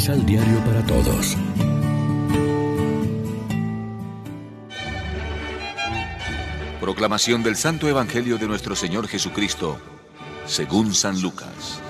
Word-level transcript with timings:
Misal 0.00 0.24
Diario 0.24 0.58
para 0.64 0.82
Todos. 0.86 1.36
Proclamación 6.80 7.42
del 7.42 7.54
Santo 7.54 7.86
Evangelio 7.86 8.38
de 8.38 8.48
nuestro 8.48 8.74
Señor 8.74 9.08
Jesucristo, 9.08 9.76
según 10.46 10.94
San 10.94 11.20
Lucas. 11.20 11.82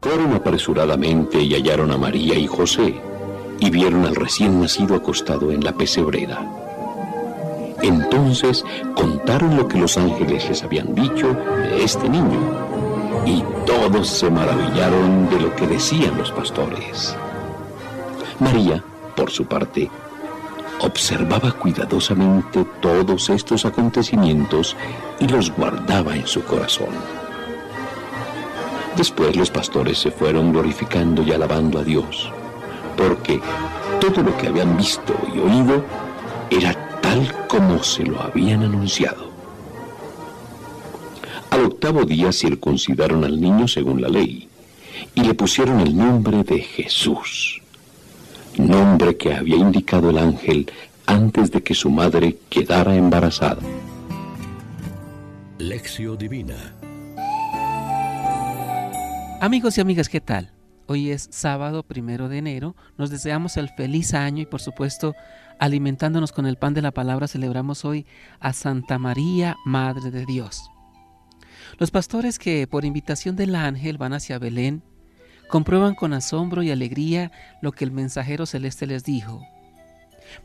Fueron 0.00 0.32
apresuradamente 0.34 1.42
y 1.42 1.52
hallaron 1.54 1.90
a 1.90 1.96
María 1.96 2.38
y 2.38 2.46
José, 2.46 2.94
y 3.58 3.70
vieron 3.70 4.06
al 4.06 4.14
recién 4.14 4.60
nacido 4.60 4.94
acostado 4.94 5.50
en 5.50 5.64
la 5.64 5.72
pesebrera. 5.72 6.48
Entonces 7.82 8.64
contaron 8.94 9.56
lo 9.56 9.66
que 9.66 9.78
los 9.78 9.98
ángeles 9.98 10.48
les 10.48 10.62
habían 10.62 10.94
dicho 10.94 11.34
de 11.34 11.82
este 11.82 12.08
niño 12.08 12.66
y 13.26 13.42
todos 13.66 14.08
se 14.08 14.30
maravillaron 14.30 15.28
de 15.28 15.40
lo 15.40 15.54
que 15.56 15.66
decían 15.66 16.16
los 16.16 16.30
pastores. 16.30 17.14
María, 18.38 18.82
por 19.16 19.30
su 19.30 19.44
parte, 19.46 19.90
observaba 20.80 21.52
cuidadosamente 21.52 22.64
todos 22.80 23.28
estos 23.30 23.64
acontecimientos 23.64 24.76
y 25.18 25.26
los 25.26 25.50
guardaba 25.50 26.14
en 26.14 26.26
su 26.26 26.42
corazón. 26.44 26.94
Después 28.96 29.36
los 29.36 29.50
pastores 29.50 29.98
se 29.98 30.10
fueron 30.10 30.52
glorificando 30.52 31.22
y 31.22 31.32
alabando 31.32 31.80
a 31.80 31.82
Dios, 31.82 32.30
porque 32.96 33.40
todo 34.00 34.22
lo 34.22 34.36
que 34.38 34.46
habían 34.46 34.76
visto 34.76 35.14
y 35.34 35.38
oído 35.38 35.84
era 36.50 36.72
tal 37.00 37.46
como 37.48 37.82
se 37.82 38.04
lo 38.04 38.22
habían 38.22 38.62
anunciado. 38.62 39.35
Al 41.56 41.64
octavo 41.64 42.04
día 42.04 42.32
circuncidaron 42.32 43.24
al 43.24 43.40
niño 43.40 43.66
según 43.66 44.02
la 44.02 44.10
ley 44.10 44.46
y 45.14 45.22
le 45.22 45.32
pusieron 45.32 45.80
el 45.80 45.96
nombre 45.96 46.44
de 46.44 46.60
Jesús, 46.60 47.62
nombre 48.58 49.16
que 49.16 49.32
había 49.32 49.56
indicado 49.56 50.10
el 50.10 50.18
ángel 50.18 50.70
antes 51.06 51.50
de 51.50 51.62
que 51.62 51.74
su 51.74 51.88
madre 51.88 52.36
quedara 52.50 52.94
embarazada. 52.94 53.62
Lección 55.56 56.18
Divina 56.18 56.74
Amigos 59.40 59.78
y 59.78 59.80
amigas, 59.80 60.10
¿qué 60.10 60.20
tal? 60.20 60.52
Hoy 60.84 61.10
es 61.10 61.26
sábado 61.30 61.84
primero 61.84 62.28
de 62.28 62.36
enero. 62.36 62.76
Nos 62.98 63.08
deseamos 63.08 63.56
el 63.56 63.70
feliz 63.70 64.12
año 64.12 64.42
y 64.42 64.46
por 64.46 64.60
supuesto, 64.60 65.14
alimentándonos 65.58 66.32
con 66.32 66.44
el 66.44 66.58
pan 66.58 66.74
de 66.74 66.82
la 66.82 66.90
palabra, 66.90 67.28
celebramos 67.28 67.86
hoy 67.86 68.04
a 68.40 68.52
Santa 68.52 68.98
María, 68.98 69.56
Madre 69.64 70.10
de 70.10 70.26
Dios. 70.26 70.70
Los 71.78 71.90
pastores 71.90 72.38
que 72.38 72.66
por 72.66 72.84
invitación 72.84 73.36
del 73.36 73.54
ángel 73.54 73.98
van 73.98 74.12
hacia 74.12 74.38
Belén 74.38 74.82
comprueban 75.48 75.94
con 75.94 76.12
asombro 76.12 76.62
y 76.62 76.70
alegría 76.70 77.30
lo 77.62 77.72
que 77.72 77.84
el 77.84 77.92
mensajero 77.92 78.46
celeste 78.46 78.86
les 78.86 79.04
dijo. 79.04 79.42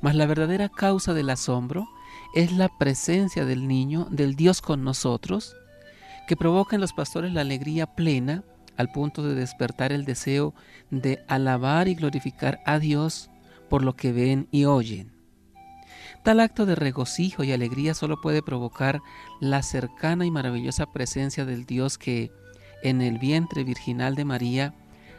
Mas 0.02 0.16
la 0.16 0.26
verdadera 0.26 0.70
causa 0.70 1.14
del 1.14 1.30
asombro 1.30 1.88
es 2.36 2.52
la 2.52 2.70
presencia 2.78 3.46
del 3.46 3.68
niño, 3.68 4.08
del 4.12 4.36
Dios 4.36 4.62
con 4.62 4.84
nosotros, 4.84 5.56
que 6.28 6.38
provoca 6.38 6.76
en 6.76 6.82
los 6.82 6.94
pastores 6.94 7.34
la 7.34 7.42
alegría 7.42 7.88
plena 7.88 8.44
al 8.78 8.92
punto 8.92 9.24
de 9.24 9.36
despertar 9.36 9.92
el 9.92 10.06
deseo 10.06 10.54
de 10.92 11.24
alabar 11.28 11.88
y 11.88 11.96
glorificar 11.96 12.60
a 12.66 12.80
Dios 12.80 13.30
por 13.70 13.84
lo 13.84 13.96
que 13.96 14.12
ven 14.12 14.48
y 14.52 14.66
oyen. 14.66 15.21
Tal 16.24 16.40
acto 16.40 16.68
de 16.68 16.76
regocijo 16.76 17.44
y 17.44 17.52
alegría 17.52 17.96
solo 17.96 18.22
puede 18.22 18.44
provocar 18.44 19.02
la 19.40 19.64
cercana 19.64 20.26
y 20.26 20.32
maravillosa 20.32 20.86
presencia 20.86 21.46
del 21.46 21.66
Dios 21.66 21.98
que, 21.98 22.32
en 22.84 23.02
el 23.02 23.18
vientre 23.18 23.64
virginal 23.64 24.16
de 24.16 24.26
María, 24.26 24.76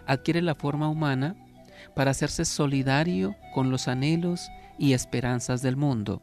adquiere 0.06 0.42
la 0.42 0.54
forma 0.54 0.88
humana 0.88 1.34
para 1.96 2.12
hacerse 2.12 2.44
solidario 2.44 3.34
con 3.52 3.70
los 3.70 3.88
anhelos 3.88 4.48
y 4.78 4.92
esperanzas 4.92 5.60
del 5.60 5.76
mundo. 5.76 6.22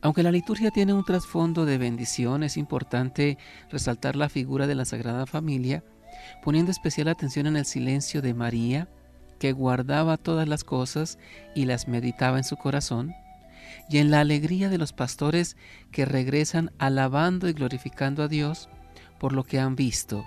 Aunque 0.00 0.22
la 0.22 0.32
liturgia 0.32 0.70
tiene 0.70 0.92
un 0.92 1.04
trasfondo 1.04 1.64
de 1.64 1.78
bendición, 1.78 2.42
es 2.42 2.56
importante 2.56 3.38
resaltar 3.70 4.16
la 4.16 4.28
figura 4.28 4.66
de 4.66 4.74
la 4.74 4.84
Sagrada 4.84 5.26
Familia, 5.26 5.82
poniendo 6.42 6.70
especial 6.70 7.08
atención 7.08 7.46
en 7.46 7.56
el 7.56 7.64
silencio 7.64 8.22
de 8.22 8.34
María, 8.34 8.88
que 9.44 9.52
guardaba 9.52 10.16
todas 10.16 10.48
las 10.48 10.64
cosas 10.64 11.18
y 11.54 11.66
las 11.66 11.86
meditaba 11.86 12.38
en 12.38 12.44
su 12.44 12.56
corazón, 12.56 13.12
y 13.90 13.98
en 13.98 14.10
la 14.10 14.20
alegría 14.20 14.70
de 14.70 14.78
los 14.78 14.94
pastores 14.94 15.58
que 15.90 16.06
regresan 16.06 16.72
alabando 16.78 17.46
y 17.46 17.52
glorificando 17.52 18.22
a 18.22 18.28
Dios 18.28 18.70
por 19.20 19.34
lo 19.34 19.44
que 19.44 19.60
han 19.60 19.76
visto. 19.76 20.24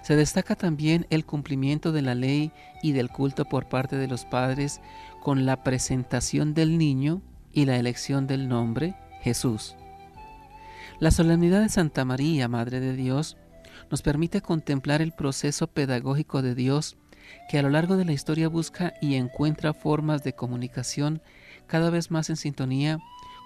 Se 0.00 0.16
destaca 0.16 0.54
también 0.54 1.06
el 1.10 1.26
cumplimiento 1.26 1.92
de 1.92 2.00
la 2.00 2.14
ley 2.14 2.52
y 2.82 2.92
del 2.92 3.10
culto 3.10 3.44
por 3.44 3.68
parte 3.68 3.96
de 3.96 4.08
los 4.08 4.24
padres 4.24 4.80
con 5.20 5.44
la 5.44 5.62
presentación 5.62 6.54
del 6.54 6.78
niño 6.78 7.20
y 7.52 7.66
la 7.66 7.76
elección 7.76 8.26
del 8.26 8.48
nombre 8.48 8.94
Jesús. 9.20 9.76
La 11.00 11.10
solemnidad 11.10 11.60
de 11.60 11.68
Santa 11.68 12.06
María, 12.06 12.48
Madre 12.48 12.80
de 12.80 12.96
Dios, 12.96 13.36
nos 13.90 14.00
permite 14.00 14.40
contemplar 14.40 15.02
el 15.02 15.12
proceso 15.12 15.66
pedagógico 15.66 16.40
de 16.40 16.54
Dios 16.54 16.96
que 17.48 17.58
a 17.58 17.62
lo 17.62 17.70
largo 17.70 17.96
de 17.96 18.04
la 18.04 18.12
historia 18.12 18.48
busca 18.48 18.94
y 19.00 19.14
encuentra 19.14 19.74
formas 19.74 20.22
de 20.22 20.34
comunicación 20.34 21.22
cada 21.66 21.90
vez 21.90 22.10
más 22.10 22.30
en 22.30 22.36
sintonía 22.36 22.98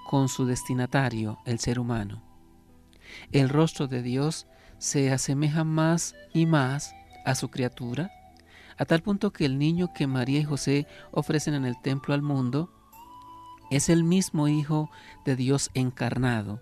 con 0.08 0.28
su 0.28 0.46
destinatario, 0.46 1.38
el 1.46 1.58
ser 1.58 1.78
humano. 1.78 2.22
El 3.32 3.48
rostro 3.48 3.86
de 3.86 4.02
Dios 4.02 4.46
se 4.78 5.12
asemeja 5.12 5.64
más 5.64 6.14
y 6.32 6.46
más 6.46 6.94
a 7.24 7.34
su 7.34 7.48
criatura, 7.50 8.10
a 8.78 8.84
tal 8.86 9.02
punto 9.02 9.30
que 9.32 9.44
el 9.44 9.58
niño 9.58 9.92
que 9.92 10.06
María 10.06 10.40
y 10.40 10.44
José 10.44 10.86
ofrecen 11.10 11.54
en 11.54 11.66
el 11.66 11.80
templo 11.80 12.14
al 12.14 12.22
mundo 12.22 12.72
es 13.70 13.88
el 13.88 14.04
mismo 14.04 14.48
Hijo 14.48 14.90
de 15.24 15.36
Dios 15.36 15.70
encarnado. 15.74 16.60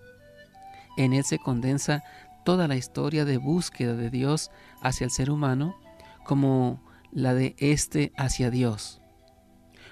En 0.96 1.12
él 1.12 1.24
se 1.24 1.38
condensa 1.38 2.02
toda 2.44 2.66
la 2.66 2.76
historia 2.76 3.24
de 3.24 3.38
búsqueda 3.38 3.94
de 3.94 4.10
Dios 4.10 4.50
hacia 4.82 5.04
el 5.04 5.10
ser 5.10 5.30
humano 5.30 5.76
como 6.24 6.82
la 7.12 7.34
de 7.34 7.54
éste 7.58 8.12
hacia 8.16 8.50
Dios. 8.50 9.00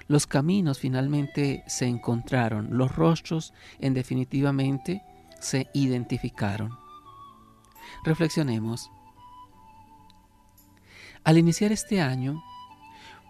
Los 0.07 0.25
caminos 0.25 0.79
finalmente 0.79 1.63
se 1.67 1.85
encontraron, 1.85 2.77
los 2.77 2.95
rostros 2.95 3.53
en 3.79 3.93
definitivamente 3.93 5.03
se 5.39 5.67
identificaron. 5.73 6.71
Reflexionemos. 8.03 8.89
Al 11.23 11.37
iniciar 11.37 11.73
este 11.73 12.01
año, 12.01 12.41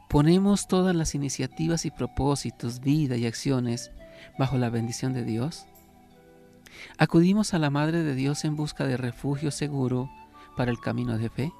ponemos 0.08 0.68
todas 0.68 0.96
las 0.96 1.16
iniciativas 1.16 1.86
y 1.86 1.92
propósitos, 1.92 2.80
vida 2.80 3.18
y 3.18 3.26
acciones 3.26 3.92
bajo 4.38 4.58
la 4.58 4.70
bendición 4.70 5.14
de 5.14 5.24
Dios. 5.24 5.66
Acudimos 7.00 7.54
a 7.54 7.60
la 7.60 7.72
Madre 7.72 8.04
de 8.04 8.14
Dios 8.14 8.46
en 8.46 8.56
busca 8.56 8.86
de 8.86 8.98
refugio 8.98 9.50
seguro 9.50 10.12
para 10.56 10.70
el 10.70 10.80
camino 10.80 11.18
de 11.18 11.30
fe. 11.30 11.52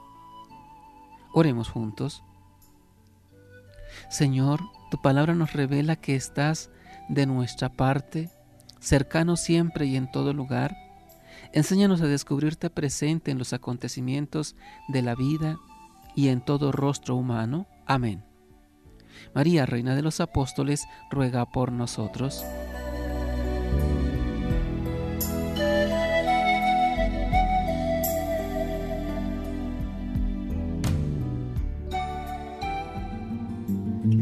Oremos 1.38 1.70
juntos. 1.70 2.24
Señor, 4.10 4.60
tu 4.90 5.00
palabra 5.04 5.36
nos 5.36 5.54
revela 5.54 5.96
que 5.96 6.16
estás 6.16 6.72
de 7.10 7.28
nuestra 7.28 7.70
parte, 7.70 8.32
cercano 8.80 9.36
siempre 9.36 9.86
y 9.86 9.98
en 9.98 10.10
todo 10.12 10.34
lugar. 10.34 10.76
Enséñanos 11.54 12.02
a 12.02 12.08
descubrirte 12.08 12.72
presente 12.72 13.30
en 13.30 13.38
los 13.38 13.54
acontecimientos 13.54 14.56
de 14.88 15.04
la 15.04 15.14
vida 15.14 15.60
y 16.16 16.30
en 16.30 16.42
todo 16.42 16.72
rostro 16.72 17.16
humano. 17.16 17.68
Amén. 17.86 18.24
María, 19.36 19.68
Reina 19.68 19.94
de 19.94 20.02
los 20.02 20.20
Apóstoles, 20.22 20.88
ruega 21.12 21.46
por 21.46 21.72
nosotros. 21.72 22.44